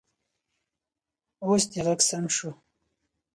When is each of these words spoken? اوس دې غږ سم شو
اوس 1.45 1.63
دې 1.71 1.79
غږ 1.85 1.99
سم 2.09 2.25
شو 2.35 2.49